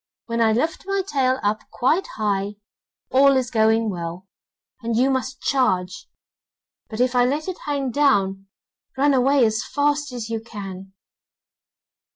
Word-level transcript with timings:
When 0.25 0.41
I 0.41 0.51
lift 0.51 0.87
my 0.87 1.03
tail 1.05 1.39
up 1.43 1.61
quite 1.69 2.07
high, 2.15 2.55
all 3.11 3.37
is 3.37 3.51
going 3.51 3.91
well, 3.91 4.27
and 4.81 4.97
you 4.97 5.11
must 5.11 5.43
charge; 5.43 6.07
but 6.89 6.99
if 6.99 7.13
I 7.15 7.23
let 7.23 7.47
it 7.47 7.57
hang 7.67 7.91
down, 7.91 8.47
run 8.97 9.13
away 9.13 9.45
as 9.45 9.63
fast 9.63 10.11
as 10.11 10.27
you 10.27 10.39
can. 10.41 10.93